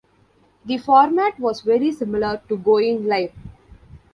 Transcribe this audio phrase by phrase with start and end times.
[0.65, 3.33] The format was very similar to Going Live!